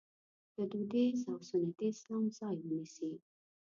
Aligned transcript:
د 0.55 0.57
دودیز 0.71 1.19
او 1.31 1.35
سنتي 1.49 1.85
اسلام 1.93 2.23
ځای 2.37 2.55
ونیسي. 2.59 3.11